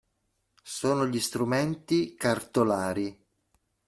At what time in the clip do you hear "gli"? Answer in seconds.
1.05-1.19